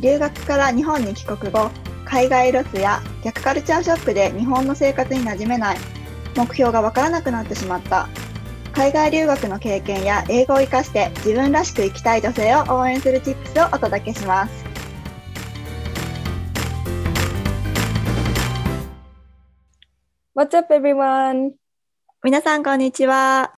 [0.00, 1.70] 留学から日本に帰国後
[2.04, 5.78] 海外ロスや逆カルチャーショックで日本の生活に馴染めない。
[6.36, 8.08] 目標がわからなくなってしまった。
[8.72, 14.64] 海外留学の経験や英語を生かして自分らしく生きたい女性を応援するチップスをお届けします。
[20.34, 21.52] What's up everyone?
[22.24, 23.54] 皆さんこんにちは。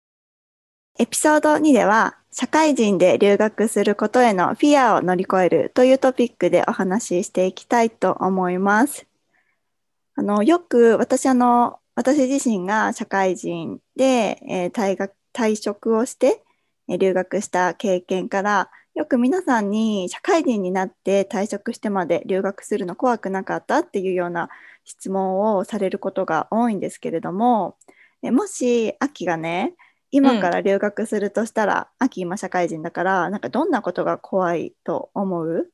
[0.98, 9.06] エピソード2では社会人で留学することへのフィアを乗り越えるというトピックでお話ししていきたいと思います。
[10.16, 16.42] あのよく私あの私自身が社会人で、えー退学退職をして、
[16.88, 24.48] えー留学した経験からよく皆さんに社会人になって退職してまで留学するの怖くなかったっていうような
[24.84, 27.76] 質問をされることが多いんですけれども
[28.24, 29.74] えもし秋がね
[30.16, 35.68] 今から留学するとしたら、秋今社会人だからなんかどんなことが怖いと思う？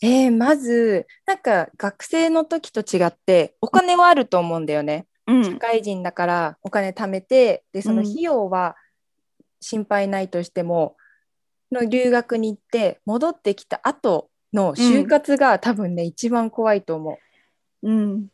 [0.00, 5.06] えー、まずなんか学生の時と違ってお金はあると思うんだよね。
[5.26, 8.76] う社会人だからお金貯めてでその費用は
[9.60, 10.96] 心配ないとしても、
[11.72, 17.18] の留学に行って戻ってきた後の就活が多分ね、一番怖いと思
[17.82, 17.90] う。
[17.90, 18.28] うん。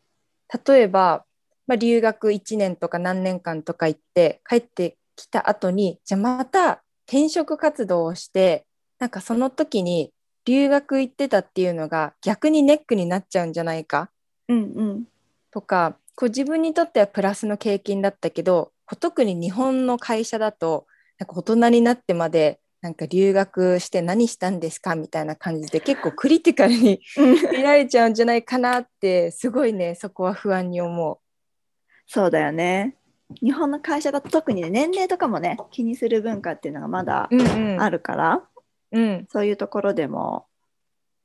[0.67, 1.25] 例えば、
[1.69, 8.67] まあ、留学1年とか何年間とか行って帰ってきた後にじゃあまた転職活動をして
[8.99, 10.13] なんかその時に
[10.45, 14.11] 留学行ってたっていうのが逆にネックになっちゃうんじゃないか？
[14.49, 15.05] うんうん。
[15.51, 20.87] とかこう自分にとってはプラスの経験だったけど特に日本の会社だと
[21.19, 24.95] なんか大人になってまでなんか留学して何したんですか？
[24.95, 27.01] みたいな感じで結構クリティカルに
[27.53, 31.21] 見られちゃうんじゃないかなってすごいねそこは不安に思
[32.09, 32.97] そうだよね。
[33.43, 37.37] 日本の会社だと特にね年齢とかもね気にする文化っていうのがまだう。
[37.37, 37.83] うんうん。
[37.83, 38.43] あるから、
[38.91, 39.27] うん。
[39.31, 40.47] そういうところでも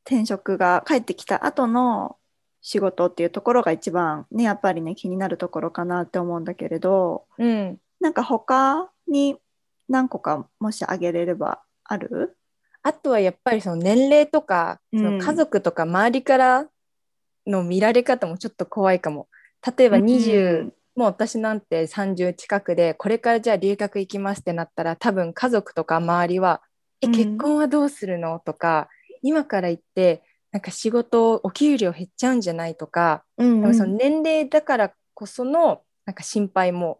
[0.05, 2.17] 転職が帰ってきた後の
[2.61, 9.37] 仕事っていうところが一番ねやっぱりね気になるところかなって思うんだけれどうん、なんか他に
[9.87, 12.35] 何個かもし挙げれればある？
[12.81, 14.99] あとはやっぱりその年齢とか、うん。
[14.99, 16.65] その家族とか周りから
[17.47, 19.29] の見られ方もちょっと怖いかも。
[19.77, 20.73] 例えば20、うん。
[20.95, 26.61] もう私なんて30近くでこれからじゃあ留学行きますってなったら多分家族とか周りは
[27.01, 27.13] 「えうん。
[27.13, 28.89] 結婚はどうするの?」とか
[29.23, 30.21] 今から行って
[30.51, 32.75] なんか仕事お給料減っちゃうんじゃない？
[32.75, 36.99] とか、うんその年齢だからこそのなんか心配も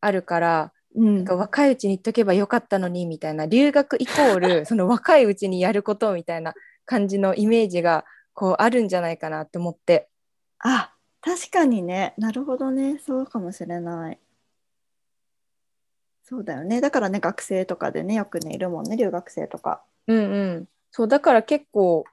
[0.00, 1.16] あるからうん。
[1.16, 3.44] なんか若いうちに言っとけばよかったのにみたいな。
[3.46, 6.54] 留学イコール その若いうちにやることみたいな
[6.86, 10.08] 感じのイメージがこうあるんじゃないかなって思って。
[10.60, 10.94] あ
[11.40, 12.12] 確かにね。
[12.18, 12.98] なるほどね。
[12.98, 14.18] そうかもしれない。
[16.22, 16.82] そうだよね。
[16.82, 18.96] だからね学生とかでねよくねいるもんね。
[18.96, 19.82] 留学生とか。
[20.06, 20.20] うんう
[20.60, 22.04] ん、そうだから結構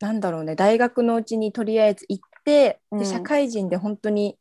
[0.00, 0.56] なんだろうね。
[0.56, 2.98] 大学のうちにとりあえず行って、うん。
[2.98, 4.36] で社会人で本当に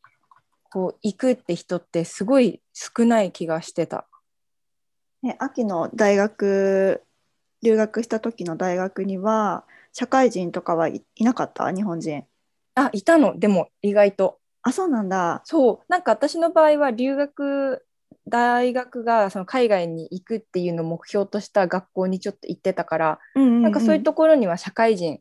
[0.72, 4.08] こう行くって人ってすごい少ない気がしてた。
[5.22, 7.04] ね、秋の大学
[7.62, 11.72] 留学した時の大学には社会人とかはい、いなかった？
[11.72, 12.26] 日本人
[12.78, 13.40] あいたの。
[13.40, 14.40] でも意外と。
[14.62, 15.42] あそうなんだ。
[15.46, 15.86] そう。
[15.90, 17.86] なんか私の場合は留学
[18.28, 25.20] 大学がその海外に行くっていうのを目標とした学校にちょっと行ってたから、なんかそういうところには社会人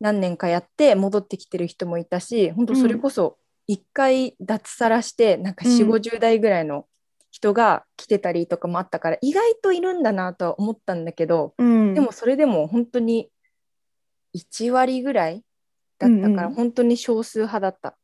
[0.00, 6.86] 何年かやって戻ってきてる人もいたし本当それこそ一回脱サラしてなんか4うん5 0代ぐらいの
[7.30, 13.28] 人が来てたりとかもあったから意外といるんだなとは思ったんだけど、うん、でもそれでも本当に
[14.34, 15.42] 1割ぐらい
[15.98, 16.54] だったからうんうん。
[16.54, 17.96] 本当に少数派だった。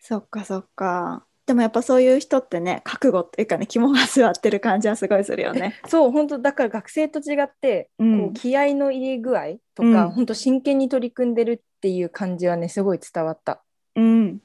[0.00, 1.24] そっかそっか。
[1.46, 5.80] でもやっぱそういう人ってね覚悟っていうかね肝が据わってる感じはすごいするよね。
[5.88, 8.20] そう本当だから学生と違って、うん。
[8.20, 10.10] こう気合の入れ具合とか、うん。
[10.10, 13.62] 本当真剣に取り組んでるっていう感じはねすごい伝わった。
[13.96, 14.40] うん。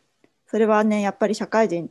[0.48, 1.90] それはねやっぱり社会人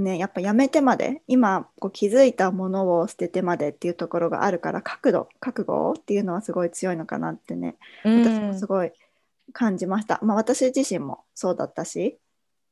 [0.00, 7.76] ねやっぱやめてまで今こう気づいたものを捨ててまでっていうところがあるから覚悟覚悟っていうのはすごい強いのかなってね。
[8.04, 8.92] 私もすごい
[9.52, 12.18] 感じました、まあ私自身もそうだったし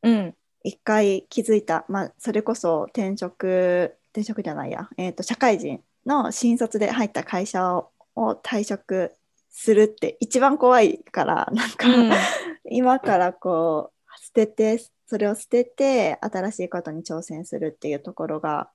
[0.03, 0.35] うん。
[0.63, 9.13] 一回気づいた、まあ、それこそ転職転職じゃないや、えー、と社会人の新卒で入った会社をを退職
[9.51, 12.13] するって一番怖いから なんか、うん、
[12.71, 18.71] 今からこう捨ててそれを捨てて新しいことに挑戦するっていうところが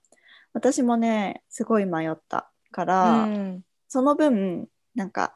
[0.54, 5.36] 私もねすごい迷ったから、うん、その分なんか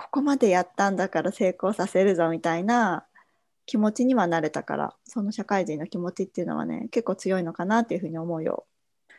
[0.00, 3.04] ここまでやったんだから成功させるぞみたいな
[3.66, 8.64] 気持ちにはなれたからその社会人の気持ちっていうのはね結構強いのかなっていうふうに思うよ。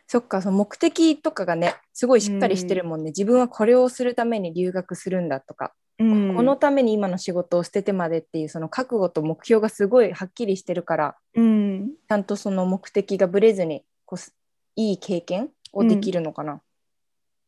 [0.07, 14.31] そっかその目的とかがねすごいしっかりしてるもんね、うん、自分はこれをするために留学するんだとか、うん、このために今の仕事を捨ててまでっていうその覚悟と目標がすごいはっきりしてるから、うん、ちゃんとその目的がぶれずにこう
[14.77, 16.61] いい経験をできるのかな。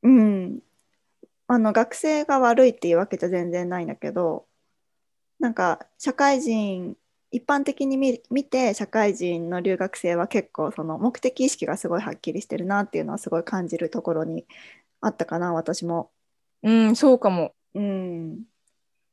[0.04, 0.60] うん、うん、
[1.53, 4.45] あの学生が悪いっていうわけじゃ全然ないんだけど
[5.38, 6.95] なんか社会人
[7.30, 14.45] 一般的に見見て社会人の留学生は結構その目的意識がすごいはっきりしてるなっていうのはすごい感じるところに
[15.01, 16.09] あったかな私も。
[16.63, 17.54] うんそうかも。
[17.74, 18.44] うん。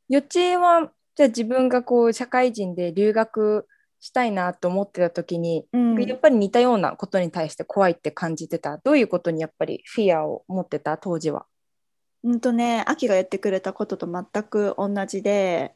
[0.09, 3.67] よちえはじゃあ自分がこう社会人で留学
[3.99, 11.47] したいなと思ってた時に、うん、やっぱり似たようなことに対して怖いって感じてたどういうことにやっぱりフィアを持ってた当時は。
[12.29, 15.75] うんとね秋が言ってくれたことと全く同じで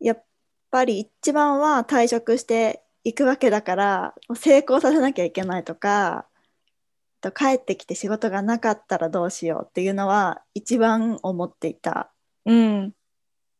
[0.00, 0.24] やっ
[0.70, 6.26] ぱり一番は退職していくわけだから成功させなきゃいけないとか
[7.20, 12.10] と帰ってきて仕事がなかったらどうしようっていうのは一番思っていた。
[12.46, 12.94] うん、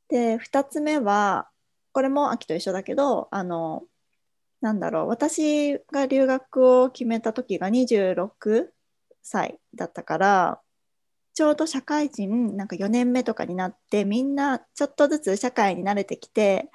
[0.09, 1.50] で2つ目は
[1.93, 3.85] これも秋と一緒だけどあの
[4.62, 8.71] なんだろう私が留学を決めた時が26
[9.23, 10.62] 歳だったから
[11.34, 16.70] ちょうど社会人なんか4年目とかになってみんなちょっとずつ社会に慣れてきて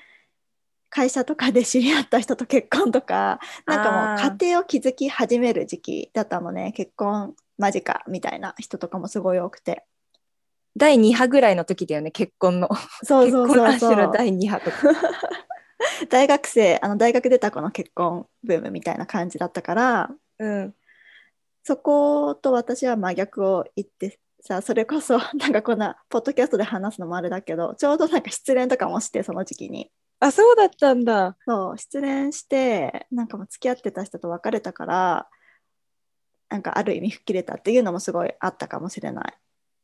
[0.89, 6.71] 会社とかで知り合った人と結婚とかなんかもう家庭を築き始める時期だったのね。
[6.75, 9.83] 結婚間近みたいな人とかもすごい多くて。
[10.75, 12.69] 第2波ぐらいの時だよね結婚の。
[13.03, 14.11] そうそうそうそう。
[14.13, 14.77] 第2波とか。
[16.09, 20.09] 大学生あの大学出た子の結婚ブームみたいな感じだったから、
[20.39, 20.75] うん、
[21.63, 29.91] そこと私は真逆を言ってさそれこそ なんかこんなポッドキャストで話すのもあれだけどちょうどなんか失恋とかもしてその時期に。
[30.19, 31.37] あそうだったんだ。
[31.45, 35.29] そう失恋してなんかもう付き合ってた人と別れたから
[36.49, 39.33] なんかある意味吹っ切れたっていうのもすごいあったかもしれない。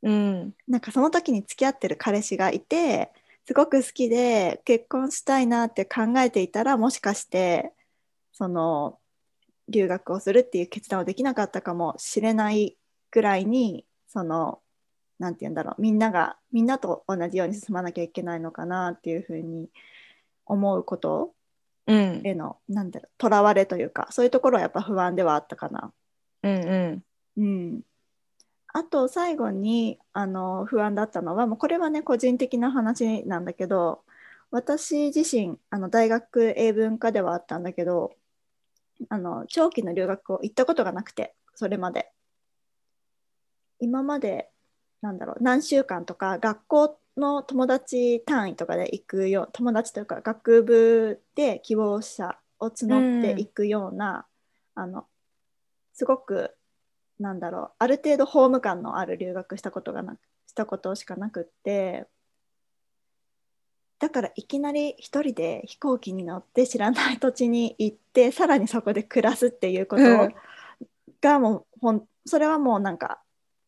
[0.04, 3.12] うん、なんかその時に付き合ってる彼氏がいて
[3.46, 7.72] すごく好きで結婚したいなって考えていたらもしかして
[8.34, 9.00] その
[9.70, 12.78] 留学をするっていう決断をできなかったかもしれない
[13.12, 14.62] ぐらいにその
[15.18, 15.82] 何て言うんだろう。
[15.82, 19.70] みんながみんなと同じように進まなきゃいけないのかなっていうふうに
[20.46, 21.34] 思うこと
[21.88, 25.92] への、うん、なんだろうとらわれというかそういうところはやっぱ不安ではあったかな。
[26.44, 27.04] うんう
[27.38, 27.44] ん。
[27.44, 27.82] うん、
[28.68, 34.04] あと最後にあの不安だったのはもうこれはね個人的な話なんだけど
[34.52, 38.14] 私自身あの大学英文科ではあったんだけど
[39.10, 42.12] あの長期の留学を行ったことがなくてそれまで
[43.80, 44.50] 今まで
[45.02, 54.26] なんだろう何週間とか学校の友達単位とかで行くよ友達というか学部で希望者を募っていくような、
[54.76, 55.06] うん、あの
[55.94, 56.56] すごく
[57.20, 62.06] なんだろうある程度ホーム感のある留学したことがなしたことしかなくって
[64.00, 70.04] だからいきなり一人で飛行機に乗って知らない土地に行ってさらにそこで暮らすっていうこと
[71.22, 73.23] がもうほんそれはもうなんか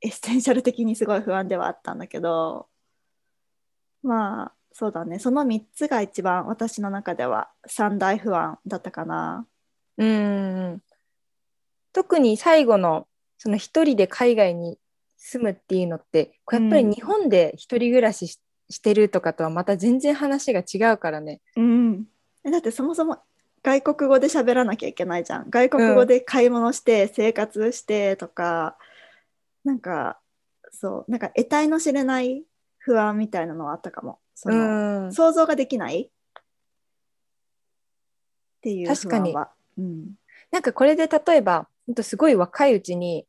[0.05, 2.67] essential 的にすごい不安ではあったんだけど
[4.03, 9.47] まあそうだねその3つが一番私の中では三大不安だったかな。
[9.97, 10.81] うん
[11.93, 13.07] 特に最後の
[13.37, 14.77] その一人で海外に
[15.17, 18.27] 住むっていうのってやっぱり日本で一人暮らし
[18.69, 21.39] し,、てるとかとはまた全然話が違うからね。
[21.55, 22.03] うん、
[22.43, 23.19] だってそもそも
[23.63, 28.77] 外国語で喋らなきゃいけないじゃん外国語で買い物して生活してとか、
[29.65, 30.19] なんか
[30.71, 32.43] そうなんか得体の知れない
[32.77, 34.19] 不安みたいなのはあったかも。
[34.35, 36.01] その、想像ができない。
[36.01, 36.11] っ
[38.61, 39.33] ていう確かに、
[39.77, 40.13] うん、
[40.51, 43.27] なんかこれで例えば本当すごい若いうちに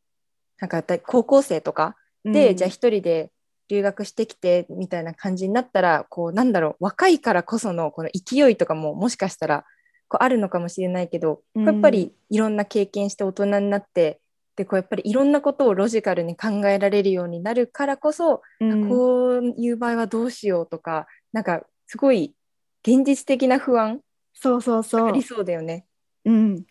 [0.60, 3.30] なんか高校生とかで、うん、じゃあ一人で
[3.68, 9.66] 留学してきてみたいな感じになったらこうなんだろう若いからこそのこの勢いとかももしかしたら
[10.08, 14.20] こうあるのかもしれないけど、うん、やっぱりいろんな経験して大人になって
[14.56, 22.34] でこうやっぱりいろんなことをロジカルに考えられるようになるからこそ、うん、こういう場合はどうしようとかなんかすごい
[22.82, 24.00] 現実的な不安
[24.38, 25.08] そうそうそう。
[25.08, 25.86] ありそうだよね。
[26.24, 26.64] うん。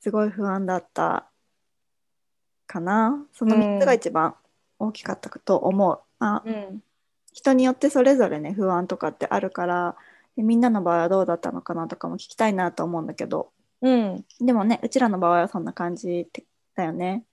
[0.00, 1.30] すごい不安だった
[2.66, 3.26] かな。
[3.32, 4.34] その3つが一番
[4.78, 6.00] 大きかったと思う。
[6.18, 6.82] まあ、うん、
[7.32, 9.96] 人によってそれぞれね不安とかってあるから
[10.36, 16.26] でみんなの場合はどうだったのかなとかも聞きたいなと思うんだけど、うん、でもねうちらの場合はそんな感じ
[16.76, 17.24] だよね。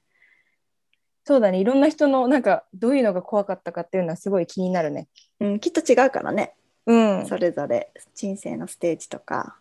[1.25, 5.07] そうだねいろんな人のなんかどういうのが怖かったかっていうのはすごい気になるね。
[5.39, 6.53] うん、きっと違うからね、
[6.85, 9.57] うん、それぞれ人生のステージとか。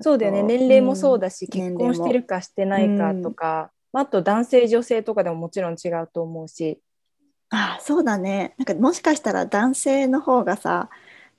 [0.00, 6.80] そうだよね年齢もそうだし、うん、結婚してるかしてないかとか、うん、あと男性女性とかでももちろん違うと思うし。
[7.54, 10.88] あそうだねなんかもしかしたら男性の方がさ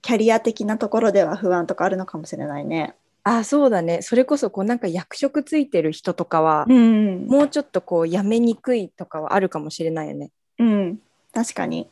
[0.03, 2.95] キャリア的なところでは不安とかあるのかもしれないね。
[3.23, 4.01] あそうだね。
[4.01, 10.31] それこそこうなんか役職ついてる人とかは、うん、もうちょっとこう辞めにくいとかはあるかもしれないよね。
[10.59, 10.99] うん。
[11.33, 11.89] 確かに。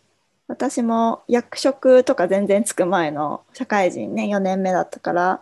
[0.51, 5.41] 私も役職とか全然つく前の社会人ね4年目だったから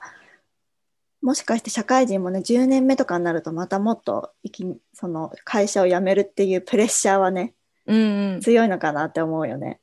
[1.24, 7.56] もしかして社会人もね10年目とかになるとまたもっといきその会社を辞めるっていうプレッシャーはね、
[7.88, 9.80] うんうん、強いのかなって思うよね。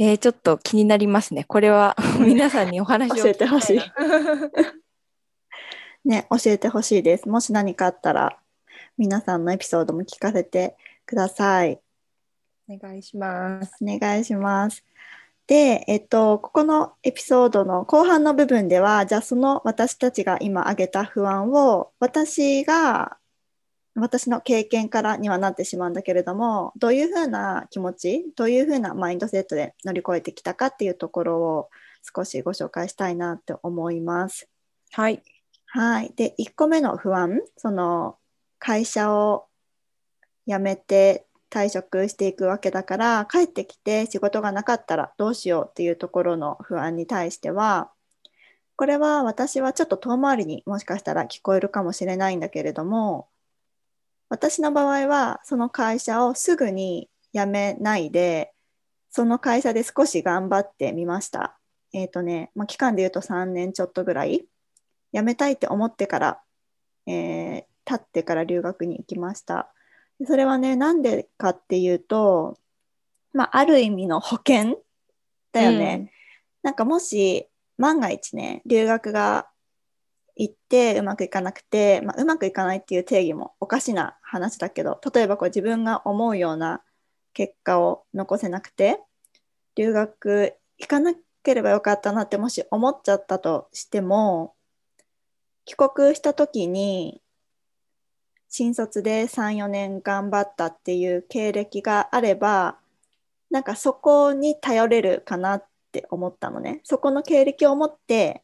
[0.00, 1.42] えー、ちょっと気になりますね。
[1.42, 3.80] これは 皆さんにお話を教えてほしい。
[6.04, 7.28] ね、教えてほしいです。
[7.28, 8.38] もし何かあったら、
[8.96, 11.80] 皆さんのエピソードも聞かせてください。
[12.68, 13.74] お願いします。
[13.82, 14.84] お願いします。
[15.48, 23.18] で、えっと、ここのエピソードの後半の部分では、じゃあその私たちが今挙げた不安を、私が
[24.00, 31.68] 私の経験からにはなってしまうんだけれどもどういうふうな気持ちどういうふうなマインドセットで乗り越えてきたかっていうところを
[32.14, 34.48] 少しご紹介したいなって思います。
[34.92, 35.22] はい、
[35.66, 38.16] はい、で1個目の不安その
[38.58, 39.46] 会社を
[40.46, 47.90] 辞めて退職していくわけだから帰ってきて仕事がなかったらどうしようっていうところの不安に対しては
[48.76, 53.28] これは私はちょっと遠回りにもしかしたら聞こえるかもしれないんだけれども
[54.28, 58.52] 私の場合はその会社をすぐに辞めないで
[59.10, 61.58] その会社で少し頑張ってみました。
[61.92, 64.44] えっ、ー、とね、まあ、期間で言うと3年ちょっとぐらい
[65.12, 66.40] 辞めたいって思ってから、
[67.06, 69.72] えー、経ってから留学に行きました。
[70.26, 72.58] それはねなんでかっていうと、
[73.32, 74.82] まあ、ある意味の保険
[75.52, 75.98] だよね。
[76.00, 76.10] うん、
[76.62, 79.48] なんかもし万が一ね留学が
[80.38, 86.80] 行ってうまくいかなくて、まあ、うまくいかないっていう定義もおかしな話だけど例えばこう自分が思うような
[87.34, 89.00] 結果を残せなくて
[89.74, 94.54] 留学行かなければよかったなってもし思っちゃったとしても
[95.64, 97.20] 帰国した時に
[98.48, 102.78] 新卒で34年頑張ったっていう経歴があれば
[103.50, 106.80] なんかそこに頼れるかなって思ったのね。
[106.84, 108.42] そこの経歴を持って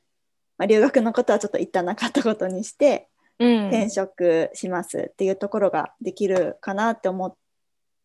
[0.58, 3.08] まあ、留学のことはちょっと一旦なかったことにして、
[3.38, 7.34] うん、転職しますっていうところができるかなって思っ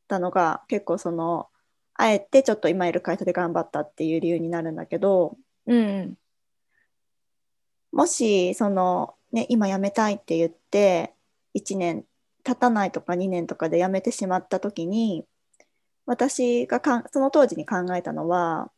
[0.07, 1.47] たのが結構その
[1.93, 5.37] あえてちょっと今いる会社で頑張ったっていう理由になるんだけど、
[5.67, 6.15] うん、
[7.91, 11.13] もしその、ね、今辞めたいって言って
[11.55, 12.05] 1年
[12.43, 15.25] 経たないとか2年とかで辞めてしまった時に
[16.05, 18.71] 私がかその当時に考えたのは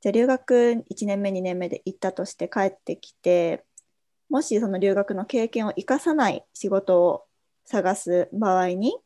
[0.00, 3.64] じゃあ留学1年目2年目で行ったとして帰ってきて
[4.28, 7.24] もしその留学の経験を生かさない仕事を
[7.64, 8.96] 探す場合に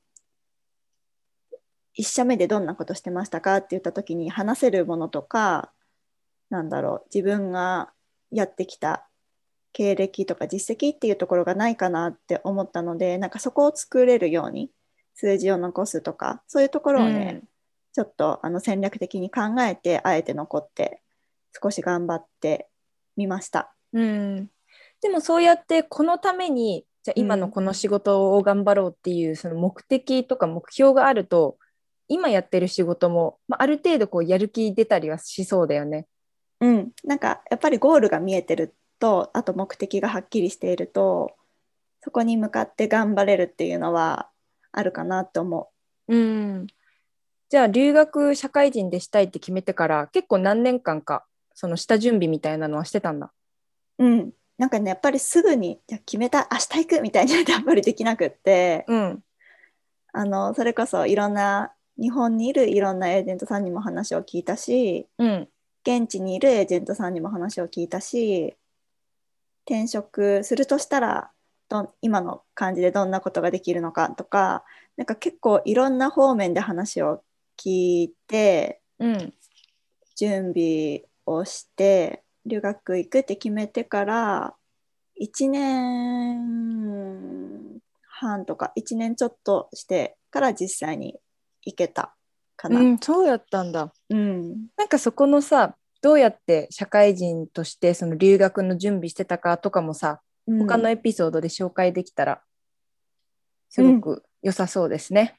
[1.99, 5.73] 1社目でどんなことしてましたかって言った時に話せるものとか
[6.51, 7.93] なんだろう自分が
[8.31, 9.09] やってきた
[9.73, 14.71] 経歴とか実績っていうところがないかなって思ったのでなんかそこを作れるように
[15.15, 17.49] 数字を残すとかそういうところをね、うん。
[17.93, 21.03] ちょっとあの戦略的に考えてあえて残って
[21.63, 22.69] 少し頑張って
[23.17, 23.75] みました。
[23.93, 24.51] うん、
[25.01, 31.59] でもそうやってこのためにじゃ今のこの仕事を頑張ろうっていうその目的とか目標があると
[32.09, 36.07] 今やってる仕事も、まあ、ある程度こうやる気出たりはしそうだよね。
[36.61, 41.35] うん、なんかやっぱりゴールが見えてるとあと目的がはっきりしていると
[42.03, 44.29] そこに向かって頑張れるっていうのは
[44.71, 45.71] あるかなと思
[46.09, 46.17] う。
[46.17, 46.67] うん
[47.53, 53.31] じゃあ留学社会人でしたいって決めてから結構何年間かその下準備みたいなのはしてたんだ？
[53.99, 59.23] うん、なんかねやっぱりすぐにじゃ決めた明日行くみたいにやっぱりできなくって、うん、
[60.15, 65.49] あのそれこそいろんな日本にいるいろんなエージェントさんにも話を聞いたし、うん、
[65.87, 68.55] 現地にいるエージェントさんにも話を聞いたし
[69.67, 71.31] 転職するとしたら
[71.69, 74.65] ど今の感じでどんなことができるのかとか
[74.97, 77.23] なんか結構いろんな方面で話を
[77.59, 79.35] 聞いて、うん、
[80.17, 84.55] 準備をして留学行くって決めてから
[85.21, 87.01] 1年
[88.09, 91.19] 半とか1年ちょっとしてから実際に
[91.63, 92.15] 行けた
[92.57, 92.81] かな。
[92.81, 93.93] うん、そうやったんだ。
[94.11, 102.43] うん、なんかそこのさどうやって社会人としてその留学の準備してたかとかもさ、うん、他のエピソードで紹介できたら
[103.69, 105.39] すごく良さそうですね。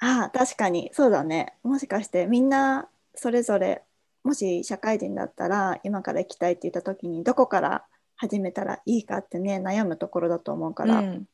[0.00, 1.54] うん、ああ確かにそうだね。
[1.62, 3.82] もしかしてみんなそれぞれ
[4.22, 7.84] もし社会人だったら今から行きたいって言った時にどこから
[8.16, 11.26] 始めたらいいかってね悩むところだと思うから、うん、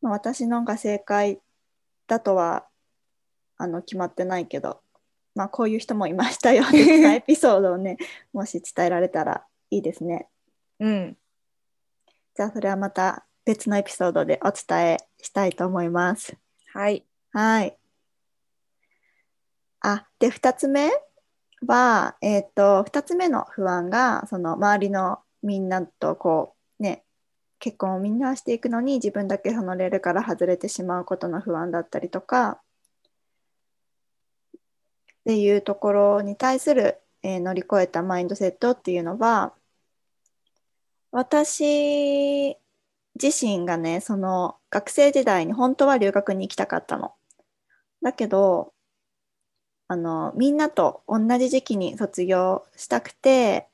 [0.00, 1.40] まあ、私のが正解
[2.06, 2.66] だとは
[3.58, 4.80] あの決まってないけど、
[5.34, 7.98] まあ、こういう人もいましたよ ってエピソードをね
[8.32, 10.28] もし伝えられたらいいですね。
[10.80, 11.16] うん、
[12.34, 16.36] じゃあそれはまた別のエピソードでお伝えしたいと思います。
[16.72, 17.07] はい。
[17.38, 17.78] はい。
[19.80, 20.90] あで2つ目
[21.66, 27.04] は、えーと、2つ目の不安がその周りのみんなとこうね
[27.60, 32.60] 結婚をみんなしていくのに自分だけそのレールから外れてしまうことの不安だったりとかっ
[35.26, 39.54] ていうところに対する、えー、乗り越えたマインドセットっていうのは
[41.12, 42.56] 私
[43.20, 47.17] 自身がねその学生時代に本当は留学に行きたかったの。
[48.02, 48.72] だけど
[49.88, 53.68] あのみんなと同じ時期に卒業したくて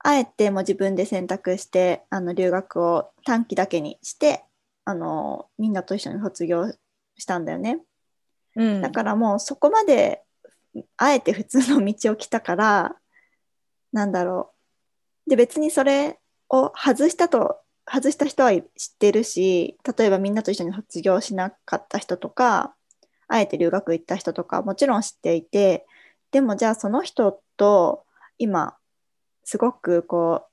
[0.00, 4.44] あえても自分で選択してあの留学を短期だけにして
[4.84, 6.72] あのみんなと一緒に卒業
[7.16, 7.80] したんだよね。
[8.56, 10.22] うん、だからもうそこまで
[10.96, 12.96] あえて普通の道を来たから
[13.92, 14.52] なんだろ
[15.26, 18.62] うで別にそれを外したと外した人は知っ
[18.98, 22.74] てるし例えばみんなと一緒に卒業しなかった人とか
[23.28, 25.86] あえて留学行った人とかもちろん知っていて
[26.30, 28.04] でもじゃあその人と
[28.38, 28.76] 今
[29.44, 30.48] すごくこう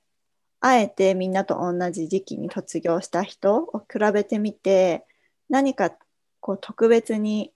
[0.62, 5.06] あえてみんなと同じ時期に卒業した人を比べてみて
[5.50, 5.92] 何か
[6.40, 7.52] こう特別に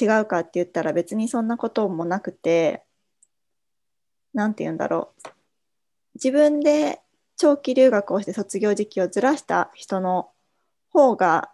[0.00, 2.82] 違うかって言ったら別にそんなこともなくて
[4.32, 5.28] 何て言うんだろう。
[6.14, 7.00] 自分で
[7.36, 10.30] 長期留学をして卒業時期をずらした人の
[10.90, 11.50] 方が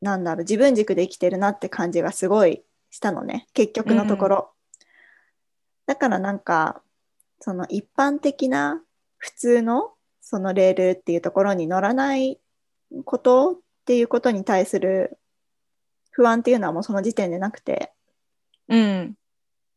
[0.00, 3.46] なんだろう自分軸で生きてるなって感じがすごいしたのね。
[3.54, 4.82] 結局のところ、うん、
[5.86, 6.82] だからなんか
[7.40, 8.82] その一般的な
[9.18, 12.40] 普通のそのレールっていうところに乗らない
[13.04, 15.18] ことっていうことに対する
[16.10, 17.92] 不安っていうのはもうその時点でなくて、
[18.68, 19.14] うん、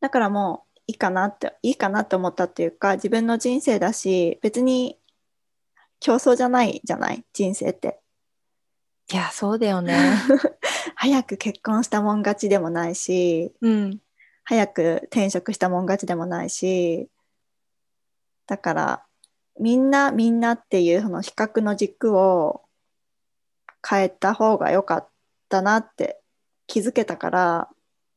[0.00, 4.98] だからもういいかなっていいかなって思ったっていうか自分の人生だし別に
[6.00, 7.24] 競争じゃないじゃない？
[7.32, 7.99] 人生って
[9.12, 9.96] いやそうだよね。
[10.94, 14.00] 早く結婚したもん勝ちでもないし、うん、
[14.44, 17.08] 早く転職したもん勝ちでもないし
[18.46, 19.06] だから
[19.58, 22.62] みんなみんなっていうその比較の軸を
[23.88, 25.08] 変えた方が良かっ
[25.48, 26.20] たなって
[26.66, 27.68] 気づけたから、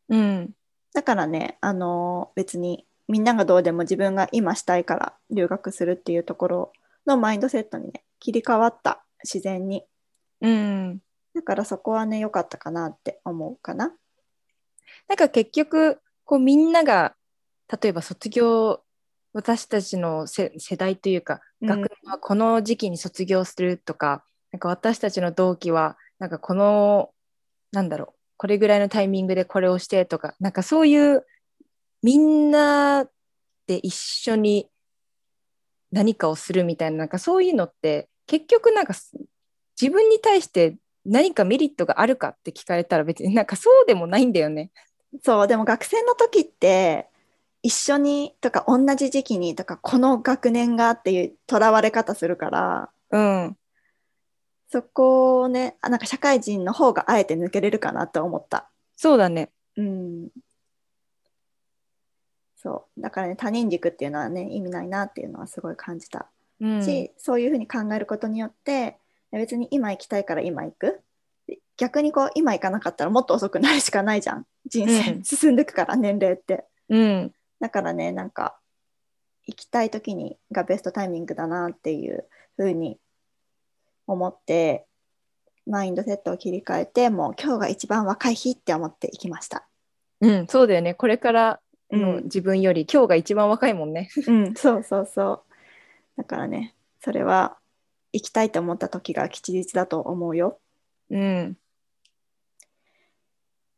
[0.09, 0.55] うん、
[0.93, 6.73] だからねあの別にみんながどうでも自分が今したいから留学するっていうところ
[7.05, 9.83] のマインドセットにね切り替わった自然に。
[10.43, 11.01] うん、
[11.33, 13.93] だからそこはね良かったかなって思うかな。
[15.07, 17.15] なんか結局こうみんなが
[17.81, 18.81] 例えば卒業
[19.33, 27.09] 私たちの世代というか、学年はこの時期に卒業するとかなんか私たちの同期はなんかこの
[27.71, 31.25] なんだろうこれぐらいのタイミングでこれをしてとかなんかそういう
[32.03, 33.05] みんな
[33.65, 34.69] で一緒に
[35.91, 38.93] 何かをするみたいななんかそういうのって結局なんか
[39.79, 44.71] 自分に対して何かメリットがあるかって聞かれたら別になんかそうでもないんだよね。
[45.21, 47.07] そうでも学生の時って
[47.61, 53.57] 一緒にとか同じ時期にとかこの学年がっていうとらわれ方するから、うん、
[54.69, 58.69] そこをねなんか社会人の方があえて抜けれるかなと思った。
[58.95, 59.51] そうだね。
[59.77, 60.29] うん。
[62.55, 66.27] そうだからね他人軸っていうのはね意味ないなっていうのはすごい感じた、
[66.61, 68.97] うん、しそういうふうに考えることによって
[69.39, 71.01] 別に今行きたいから今行く？
[71.75, 74.45] 逆にこう今行かなかったらもっと遅くなるしかないじゃん。
[74.65, 78.57] 人生、進んでいくから年齢って、うん、だからねなんか
[79.45, 82.97] 行きたい時にがベストタイミングだなっていうふうに
[84.07, 84.85] 思って
[85.65, 89.67] マインドセットを切り替えてもう今日が一番若い日って思って行きました。
[90.21, 90.93] うんそうだよね。
[90.93, 91.59] これから
[91.91, 94.09] の自分より、うん、今日が一番若いもんね。
[94.27, 95.41] うんそうそうそう。
[96.17, 97.57] だからねそれは
[98.13, 100.59] 行きたいと思った時が吉日だと思うよ。
[101.09, 101.57] うん、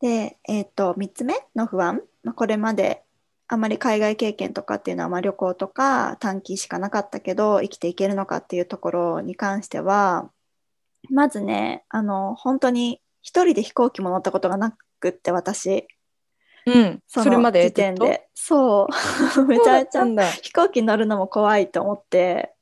[0.02, 3.04] で、えーと、3つ目の不安、まあ、これまで
[3.48, 10.30] あまり海外経験とかっていうのは、まあ、旅行とか短期しかなかったけど生きていけるのかっていうところに関しては
[11.10, 15.88] まずねあの本当に一人で飛行機も乗ったことがなくって私。
[16.68, 18.28] うん、それまで時点で。
[18.34, 18.88] そ
[19.38, 19.46] う。
[19.46, 22.55] めちゃめちゃ飛行機乗るのも怖いと思って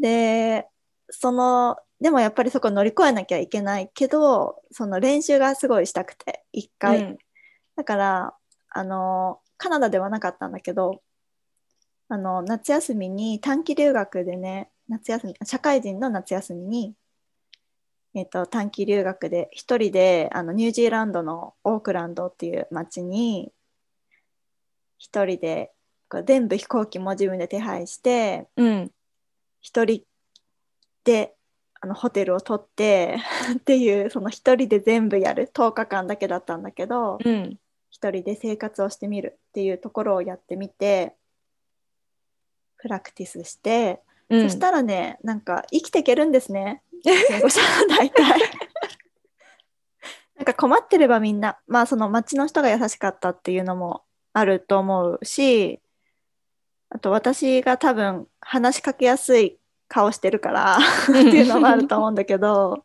[0.00, 0.66] で
[1.10, 7.18] そのでもやっぱりそこ乗り越えなきゃいけないけどその練習がすごいしたくて一回、うん、
[7.76, 8.34] だから
[8.70, 11.02] あのカナダではなかったんだけど
[12.08, 16.94] あの夏休みに短期留学でね夏休み社会人の夏休みに
[18.14, 23.52] えーと、短期留学で一人であのニュージーランドのオークランドっていう町に
[24.98, 25.70] 一人で
[26.24, 28.90] 全部飛行機も自分で手配して一、うん、
[29.60, 29.84] 人
[31.04, 31.34] で
[31.80, 33.16] あのホテルを取って
[33.56, 37.58] っていうその一人で全部やる10日間だけだったんだけど、うん、
[37.90, 41.16] 一人で生活をしてみるっていうところをやってみて
[42.76, 46.82] プラクティスして、うん、そしたらねなんか生きていけるんですね。
[47.04, 48.40] 英語者大体。
[50.36, 55.80] なんか困ってればみんなまあその町の人が優しかったっていうのもあると思うし
[56.90, 62.84] あと私が多分話しかけやすい顔してるからっていうのもあると思うんだけど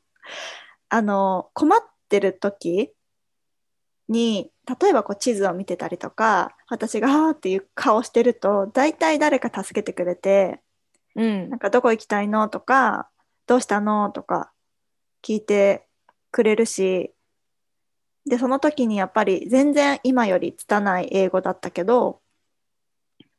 [0.89, 2.91] あの困ってる時
[4.07, 10.61] に例えばこう地図を見てたりとか私が「あ」っていう顔してると大体誰か助けてくれて、
[11.15, 13.09] うん、なんかどこ行きたいのとか
[13.47, 14.51] どうしたのとか
[15.23, 15.85] 聞いて
[16.31, 17.11] くれるし
[18.27, 22.21] でその時にやっぱり全然今より拙い英語だったけど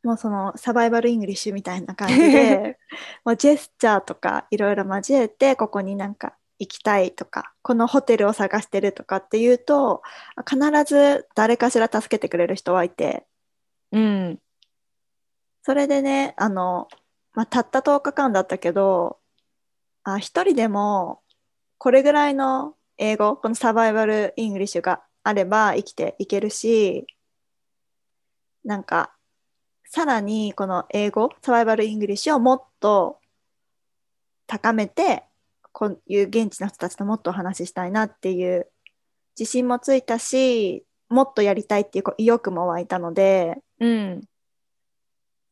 [0.06, 2.78] もうその survival English みたいな感じで
[3.26, 10.02] もうジェスチャーとかいろいろ交えてここになんか行きたいとかこのホテルを探してるとかっていうと
[10.48, 13.26] 必ず誰かしら助けてくれる人はいて、
[13.90, 14.38] うん、
[15.64, 16.86] それでねあの、
[17.34, 19.18] まあ、たった10日間だったけど
[20.04, 21.20] あ一人でも
[21.78, 27.08] これぐらいの英語この survival English があれば生きていけるし
[28.64, 29.15] なんか
[29.96, 33.18] さらにこの英語 survival English をもっと
[34.46, 35.24] 高めて
[35.72, 38.66] こういう現地の人たちともっとお話ししたいなっていう
[39.40, 44.20] 自信もついたしもっとやりたいっていう意欲も湧いたので、うん、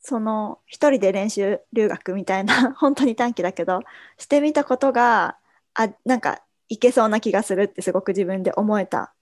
[0.03, 3.81] その一人で練習留学みたいな 本当に短期だけど
[4.19, 5.39] してみたことが
[5.73, 9.15] あなんかいけそうな気がするってすごく自分で思えた、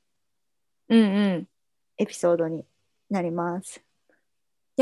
[0.88, 1.04] うんう
[1.38, 1.48] ん、
[1.98, 2.66] エピソードに
[3.08, 3.84] なります。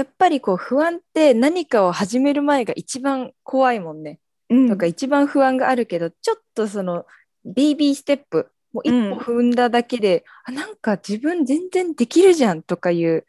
[0.00, 4.18] やっぱりこう不安って何かを始める前が一番怖いもんね。
[4.48, 7.04] うん、とか一番不安があるけどちょっとその
[7.44, 13.26] BB ステップもう一歩踏んだだけで、うん、あなんか自分全然できるじゃんとかいう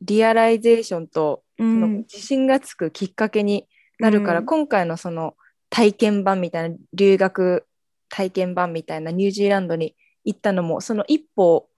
[0.00, 5.36] realization とその自信がつくきっかけになるから、うん、今回のその
[5.68, 7.66] 体験版みたいな留学
[8.08, 11.68] 体験版みたいなニュージーランドに行ったのもその一歩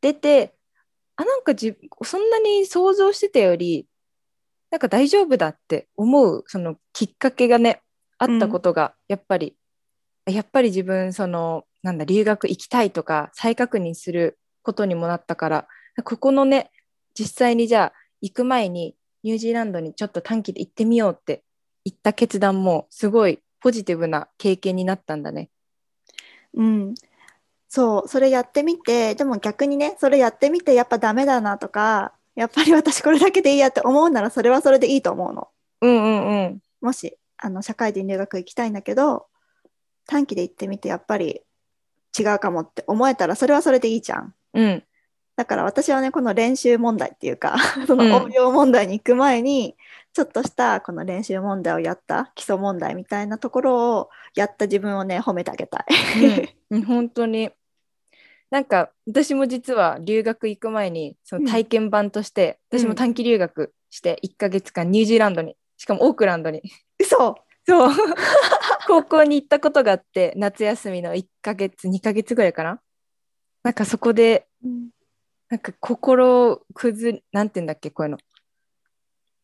[0.00, 0.57] 出て
[1.18, 3.86] あなんかじそんなに想像してたより
[4.70, 7.82] なんか大丈夫だって思うそのきっかけがね
[8.18, 9.56] あったことがやっぱり、
[10.26, 15.68] うん、やっぱり自分そのなんだ留学行きたいとか再確認することにもなったから
[16.04, 16.70] ここのね
[17.18, 21.42] 実際にじゃあ行く前にニュージーランドにちょっと短期で行ってみようって
[21.84, 25.50] 言った決断もすごいポジティブな経験になったんだね。
[26.54, 26.94] うん、
[27.68, 35.48] そうそれやってみてでも逆にねそれやってみてやっぱダメだなとかやっぱり私これだけでいいやって思うならそれはそれでいいと思うの。
[35.80, 39.26] うんうんうん、もしあの社会人留学行きたいんだけど
[40.06, 41.42] 短期で行ってみてやっぱり
[42.18, 44.34] 違うかもって思えたらそれはそれでいいじゃん。
[44.54, 44.82] うん、
[45.36, 49.76] だから私はねこの練習問題っていうか その応用問題に行く前に、
[50.12, 55.86] ちょっとしたこの練習問題をやった基礎問題みたいなところをやった自分をね褒めてあげたい。
[56.70, 57.50] うん、本当に。
[58.50, 66.62] なんか私も実は留学行く前にその体験版として、うん、私も短期留学して1ヶ月間ニュージーランドにしかもオークランドに。
[66.98, 67.36] 嘘。
[67.66, 67.90] そう。
[68.86, 72.80] 高校に行ったことがあって夏休みの1ヶ月2ヶ月ぐらいかな。
[73.62, 74.90] なんかそこで、うん。
[75.50, 78.18] なんか心崩れ、なんて言うんだっけ、こういうの。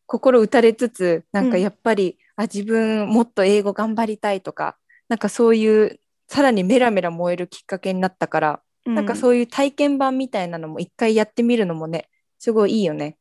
[0.05, 4.77] 心打たれつつ、なんかやっぱり、うん、あ、自分もっと英語頑張りたいとか、
[5.09, 13.17] なんかそういう、さらにメラメラ燃えるきっかけになったから、うん、なんかそういう体験版みたいなのも一回やってみるのもね、すごいいいよね。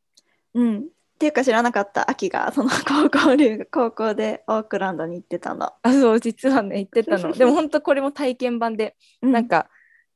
[0.54, 0.78] うん。
[1.14, 5.72] っていうか知らなかった秋がその 高校留学高校でオークランドに行ってたの。
[5.82, 7.32] あそう実はね行ってたの。
[7.32, 9.70] でも本当これも体験版で、うん、なんか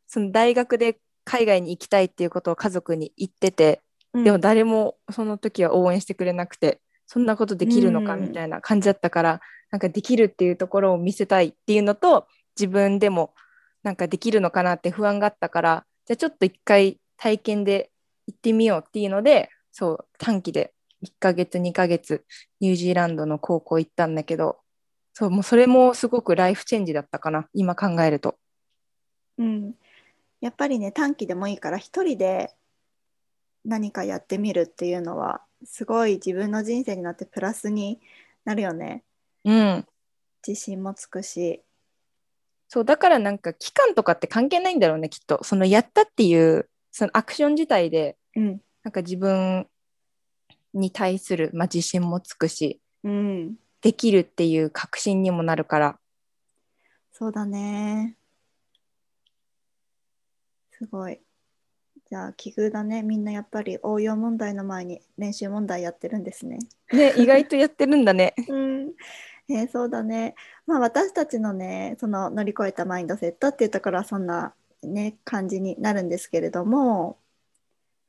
[0.06, 3.80] その大学で海外に行きたいっていうことを家族に言ってて、うん、
[4.14, 9.40] でも誰もその時は応援してくれなくてそんなことできるのかみたいな感じだったから、うん、
[9.72, 12.26] なんかできるっていうところを見せたいっていうのと
[12.58, 13.34] 自分でも
[13.82, 17.90] なんかできるのかなって不安があったからじゃあちょっと一回体験で
[18.28, 20.72] 行ってみようっていうので、そう、短期で
[21.04, 22.24] 1ヶ月、2ヶ月、
[22.60, 24.58] ニュージーランドの高校行ったんだけど、
[25.14, 28.36] そう、もうそれもすごくライフチェンジだったかな、今考えると。
[29.38, 29.74] うん。
[30.40, 32.54] やっぱりね、短期でもいいから、一人で
[33.64, 38.00] 何かやってみるっていうのは、すごい自分の人生になってプラスに
[38.44, 39.04] なるよね。
[39.44, 39.86] うん。
[40.46, 41.62] 自信もつくし。
[42.68, 45.42] そう、だからなんか期間とかって関係ないんだろうね、きっと。
[45.42, 49.66] そのやったっていう、そのアクション自体で、うん、なんか自分
[50.74, 55.98] に対する、まあ、自信もつくし、うん、できるっていう確信にもなるから。
[57.12, 58.16] そうだね。
[60.70, 61.20] すごい。
[62.10, 63.02] じゃあ奇遇だね。
[63.02, 66.58] みんなやっぱり応用問題の前に練習問題やってるんですね。
[66.90, 68.34] ね、意外とやってるんだね。
[68.48, 68.92] うん。
[69.50, 70.34] えー、そうだね。
[70.66, 77.18] まあ私たちのね、その乗り越えたマインドセットっていうところはそんなね、感じになるんですけれども、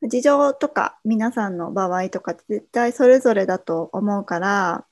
[0.04, 4.86] 事情とか皆さんの場合とか絶対それぞれだと思うから、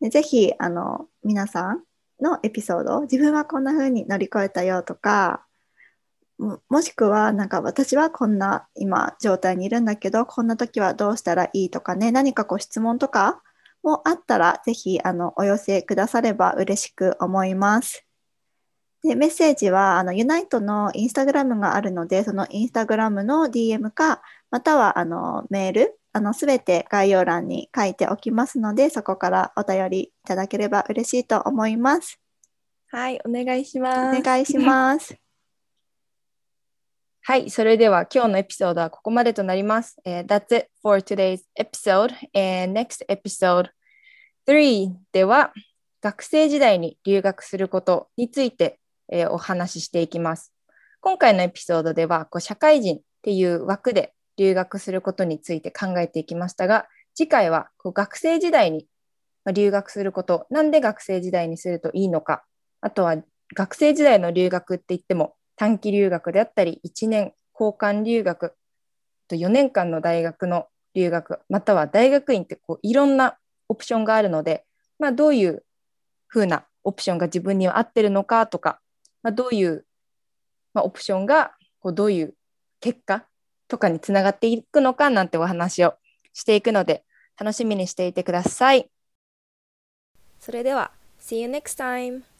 [0.00, 1.84] ぜひあの皆さん
[2.20, 5.44] のエピソード、自分はこんな風に乗り越えたよとか、
[6.38, 13.40] もしくはなんか私はこんな今状態にいるんだけどこんな時はどうしたらいいとかね何かご質問とか
[13.84, 18.04] もあったらぜひあのお寄せくだされば嬉しく思います。
[19.02, 32.18] でメッセージはあのユナイトのインスタグラムがあるのでそのインスタグラムの DM かまたはあのメールあのすべて概要欄に書いておきますのでそこからお便りいただければ嬉しいと思います。
[32.88, 34.18] はい、お願いします。
[34.18, 35.23] お願いします。
[37.26, 39.96] はい、それでは今日のエピソードはここまでとなります。
[40.04, 42.12] Uh, that's it for today's episode.
[42.34, 43.70] And next episode
[44.46, 45.54] 3では
[46.02, 48.78] 学生時代に留学することについて、
[49.10, 50.52] えー、お話ししていきます。
[51.00, 58.86] 今回のエピソードではこう社会人っていう枠で留学することについて考えていきましたが、次回はこう学生時代に
[59.50, 62.44] 留学すること、なんで学生時代にするといいのか、
[62.82, 63.16] あとは
[63.54, 68.54] 学生時代の留学って言っても短期留学であったり、1年交換留学、
[69.28, 73.38] と4年間の大学の留学、または大学院ってこういろんな
[73.68, 74.64] オプションがあるので、
[74.98, 75.64] まあ、どういう
[76.26, 78.80] ふうなオプションが自分には合ってるのかとか、
[79.22, 79.84] まあ、どういう、
[80.72, 82.34] まあ、オプションがこうどういう
[82.80, 83.26] 結果
[83.68, 85.94] とかにつながっていくのかなんてお話を
[86.32, 87.04] していくので
[87.38, 88.90] 楽しみにしていてください。
[90.38, 92.33] それでは See you next time!